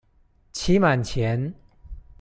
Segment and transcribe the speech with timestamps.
[0.51, 1.53] 期滿前